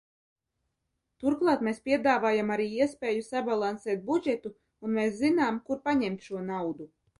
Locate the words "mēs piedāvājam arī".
1.67-2.65